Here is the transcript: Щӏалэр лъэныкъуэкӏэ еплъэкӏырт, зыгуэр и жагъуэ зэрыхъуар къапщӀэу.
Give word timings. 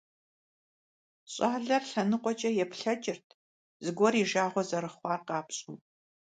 Щӏалэр 1.31 1.83
лъэныкъуэкӏэ 1.89 2.49
еплъэкӏырт, 2.63 3.27
зыгуэр 3.83 4.13
и 4.21 4.23
жагъуэ 4.29 4.63
зэрыхъуар 4.69 5.21
къапщӀэу. 5.27 5.77